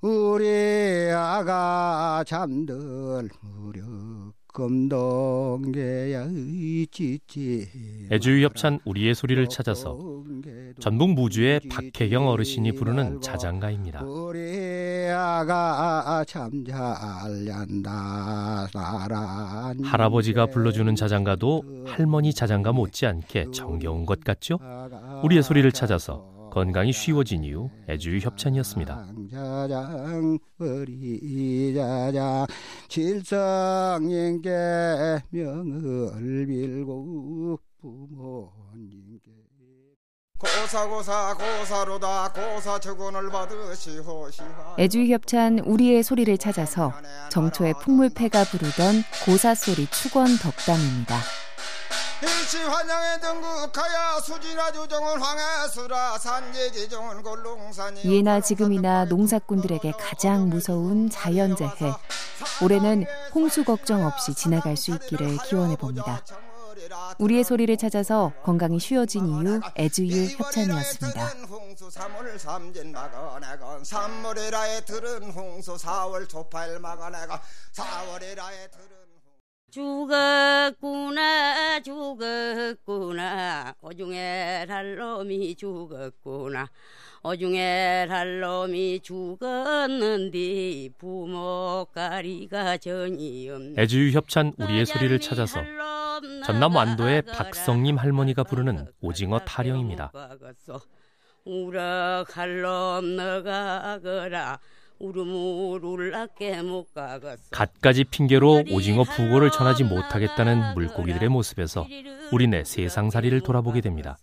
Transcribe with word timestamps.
우리 0.00 1.10
아가 1.12 2.24
잠들 2.26 3.28
무렵 3.42 4.32
금동계야 4.52 6.26
애주협찬 8.10 8.80
우리의 8.84 9.14
소리를 9.14 9.46
찾아서 9.48 9.98
전북 10.80 11.10
무주의 11.10 11.60
박혜경 11.68 12.28
어르신이 12.28 12.72
부르는 12.72 13.20
자장가입니다. 13.20 14.02
할아버지가 19.84 20.46
불러주는 20.46 20.94
자장가도 20.96 21.84
할머니 21.86 22.32
자장가 22.32 22.72
못지않게 22.72 23.48
정겨운 23.52 24.06
것 24.06 24.24
같죠? 24.24 24.58
우리의 25.22 25.42
소리를 25.42 25.70
찾아서 25.72 26.39
건강이 26.50 26.92
쉬워진 26.92 27.44
이유 27.44 27.70
애주유 27.88 28.18
협찬이었습니다. 28.18 29.06
받으시오 43.30 44.28
애주협찬 44.78 45.58
우리의 45.60 46.02
소리를 46.02 46.36
찾아서 46.38 46.92
정초의 47.30 47.74
풍물패가 47.82 48.44
부르던 48.44 49.02
고사소리 49.26 49.86
축원 49.90 50.36
덕담입니다. 50.38 51.16
일시 52.22 52.58
환영에 52.58 53.18
등극하여 53.20 54.20
수지나 54.20 54.70
주정은 54.72 55.20
황해수라 55.20 56.18
산예지정은 56.18 57.22
골롱산이 57.22 58.04
예나 58.04 58.40
지금이나 58.40 59.06
농사꾼들에게 59.06 59.92
가장 59.92 60.48
무서운 60.50 61.08
자연재해 61.08 61.92
올해는 62.62 63.06
홍수 63.34 63.64
걱정 63.64 64.04
없이 64.04 64.34
지나갈 64.34 64.76
수 64.76 64.90
있기를 64.90 65.38
기원해 65.48 65.76
봅니다. 65.76 66.22
우리의 67.18 67.44
소리를 67.44 67.74
찾아서 67.76 68.32
건강이 68.44 68.78
쉬워진 68.78 69.26
이유 69.26 69.60
애주유 69.78 70.36
협찬이었습니다. 70.36 71.30
죽었구나 79.70 81.39
죽었구나 81.78 83.74
어중에 83.80 84.64
살 84.66 84.96
놈이 84.96 85.54
죽었구나 85.54 86.68
어중에 87.22 88.06
살 88.08 88.40
놈이 88.40 89.00
죽었는디 89.00 90.94
부모가리가 90.98 92.78
전이 92.78 93.48
없네 93.50 93.82
애주유 93.82 94.10
협찬 94.10 94.54
우리의 94.58 94.86
소리를 94.86 95.20
찾아서 95.20 95.62
전남 96.44 96.74
완도의 96.74 97.22
박성님 97.22 97.96
할머니가 97.96 98.42
부르는 98.42 98.88
오징어 99.00 99.38
타령입니다 99.38 100.12
우럭 101.44 102.36
할놈 102.36 103.16
너가 103.16 104.00
거라 104.02 104.58
갖가지 107.50 108.04
핑계로 108.04 108.64
오징어 108.70 109.04
부고를 109.04 109.50
전하지 109.50 109.84
못하겠다는 109.84 110.74
물고기들의 110.74 111.28
모습에서 111.28 111.86
우리네 112.32 112.64
세상살이를 112.64 113.40
돌아보게 113.40 113.80
됩니다. 113.80 114.18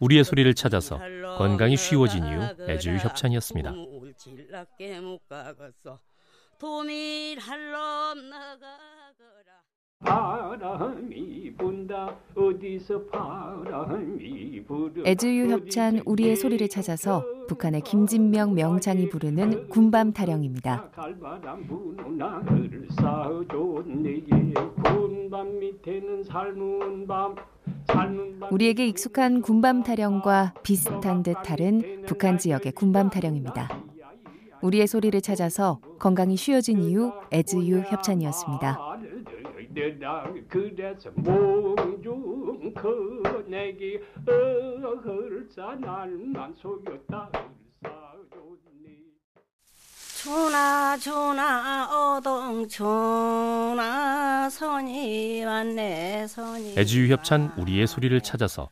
우리의 0.00 0.24
소리를 0.24 0.52
찾아서 0.54 0.98
건강이 1.38 1.76
쉬워진 1.76 2.24
이유 2.26 2.40
애주유 2.68 2.96
협찬이었습니다. 2.98 3.72
바람이 10.58 11.52
분다 11.58 12.16
어디서 12.34 13.02
바람이 13.12 14.64
부르 14.66 15.02
애주유 15.06 15.50
협찬 15.50 16.02
우리의 16.06 16.36
소리를 16.36 16.66
찾아서 16.68 17.24
북한의 17.48 17.82
김진명 17.82 18.54
명창이 18.54 19.08
부르는 19.10 19.68
군밤 19.68 20.12
타령입니다. 20.12 20.90
우리에게 28.50 28.86
익숙한 28.86 29.42
군밤 29.42 29.82
타령과 29.82 30.54
비슷한 30.62 31.22
듯 31.22 31.34
다른 31.44 32.02
북한 32.06 32.38
지역의 32.38 32.72
군밤 32.72 33.10
타령입니다. 33.10 33.68
우리의 34.62 34.86
소리를 34.86 35.20
찾아서 35.20 35.80
건강이 35.98 36.36
쉬워진 36.36 36.82
이유 36.82 37.12
애즈유 37.32 37.80
협찬이었습니다. 37.80 38.85
내라 39.76 40.32
그래서 40.48 41.10
몽중 41.16 42.72
그내기 42.72 44.00
어흘자 44.26 45.74
날만 45.78 46.54
속였다. 46.54 47.30
초나 50.22 50.96
초나 50.96 52.16
어동 52.16 52.66
초나 52.66 54.48
선이 54.48 55.44
왔네 55.44 56.26
선이 56.26 56.74
애주유 56.78 57.12
협찬 57.12 57.52
우리의 57.58 57.86
소리를 57.86 58.18
찾아서 58.22 58.70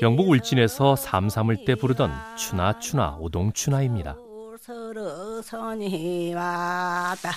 경북 0.00 0.30
울진에서 0.30 0.94
삼삼을 0.96 1.64
때 1.66 1.74
부르던 1.74 2.10
추나 2.36 2.78
추나 2.78 3.16
오동 3.18 3.52
추나입니다. 3.52 4.16
서로 4.60 5.42
선이 5.42 6.32
왔다. 6.34 7.32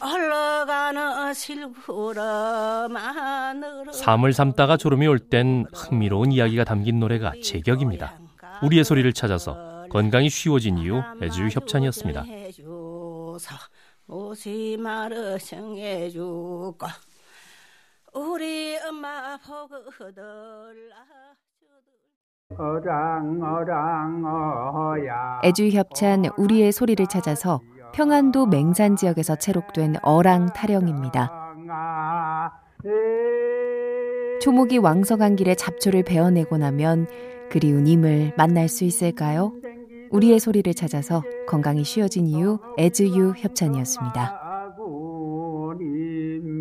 흘러가는 0.00 1.34
실구름 1.34 2.96
하늘로 2.96 3.92
삶을 3.92 4.32
삼다가 4.32 4.76
졸음이 4.76 5.06
올 5.06 5.18
땐 5.18 5.66
흥미로운 5.74 6.32
이야기가 6.32 6.64
담긴 6.64 7.00
노래가 7.00 7.32
제격입니다. 7.42 8.18
우리의 8.62 8.84
소리를 8.84 9.12
찾아서 9.12 9.86
건강이 9.90 10.28
쉬워진 10.30 10.78
이유 10.78 11.02
애주 11.22 11.48
협찬이었습니다. 11.48 12.24
우리 18.14 18.78
엄마 18.88 19.38
애주 25.44 25.68
협찬 25.70 26.24
우리의 26.36 26.72
소리를 26.72 27.06
찾아서 27.06 27.60
평안도 27.92 28.46
맹산 28.46 28.96
지역에서 28.96 29.36
채록된 29.36 29.96
어랑 30.02 30.52
타령입니다. 30.54 31.30
초목이 34.40 34.78
왕성한 34.78 35.36
길에 35.36 35.54
잡초를 35.54 36.04
베어내고 36.04 36.58
나면 36.58 37.06
그리운 37.50 37.86
임을 37.86 38.34
만날 38.36 38.68
수 38.68 38.84
있을까요? 38.84 39.52
우리의 40.10 40.38
소리를 40.38 40.72
찾아서 40.74 41.22
건강이 41.46 41.84
쉬워진 41.84 42.26
이유 42.26 42.58
애즈유 42.78 43.34
협찬이었습니다. 43.36 44.48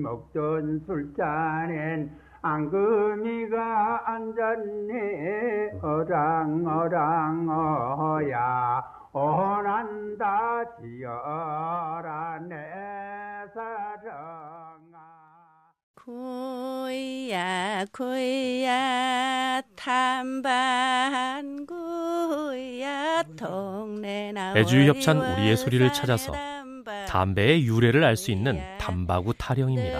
먹던 0.07 0.83
술잔엔 0.85 2.11
앙금이가 2.41 4.09
앉았네 4.09 5.79
어랑 5.81 6.65
어랑 6.65 7.49
어야 7.49 8.96
오난다 9.17 10.63
지어라 10.79 12.39
내 12.47 12.55
사랑아 13.51 14.97
구야 15.95 17.83
구야 17.91 19.59
탐반구야 19.75 20.83
동네 23.35 24.31
나 24.33 24.56
애주협찬 24.56 25.17
우리의 25.17 25.57
소리를 25.57 25.91
찾아서 25.94 26.33
담배의 27.07 27.65
유래를 27.65 28.03
알 28.03 28.15
수 28.15 28.30
있는 28.30 28.59
담바구 28.77 29.33
타령입니다. 29.39 30.00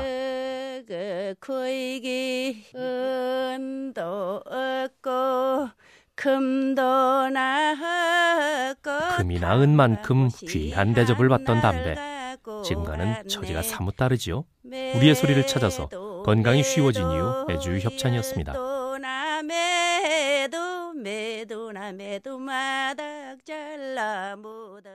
그이기 1.40 2.66
은도 2.76 4.44
없고 4.46 5.70
금도 6.18 7.30
나고 7.30 8.92
금이 9.18 9.40
나은 9.40 9.76
만큼 9.76 10.30
귀한 10.48 10.94
대접을 10.94 11.30
받던 11.30 11.62
담배. 11.62 11.96
지금과는 12.66 13.28
처지가 13.28 13.62
사뭇 13.62 13.96
다르지요. 13.96 14.44
우리의 14.66 15.14
소리를 15.14 15.46
찾아서 15.46 15.88
건강이 16.26 16.64
쉬워진 16.64 17.04
이유 17.12 17.46
애주 17.52 17.78
협찬이었습니다. 17.78 18.54
매도 19.44 20.94
매도 20.94 21.72
나 21.72 21.92
매도 21.92 22.40
마닥 22.40 23.46
잘라 23.46 24.36
묻어 24.36 24.90